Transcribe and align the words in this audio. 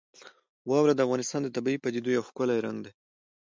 واوره 0.69 0.93
د 0.95 0.99
افغانستان 1.05 1.41
د 1.43 1.49
طبیعي 1.55 1.77
پدیدو 1.83 2.09
یو 2.17 2.27
ښکلی 2.29 2.57
رنګ 2.65 2.77
دی. 2.85 2.91